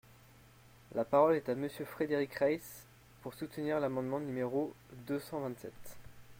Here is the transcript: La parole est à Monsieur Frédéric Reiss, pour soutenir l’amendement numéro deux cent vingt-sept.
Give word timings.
La 0.95 1.05
parole 1.05 1.35
est 1.35 1.47
à 1.47 1.53
Monsieur 1.53 1.85
Frédéric 1.85 2.33
Reiss, 2.33 2.87
pour 3.21 3.35
soutenir 3.35 3.79
l’amendement 3.79 4.19
numéro 4.19 4.73
deux 5.05 5.19
cent 5.19 5.41
vingt-sept. 5.41 5.95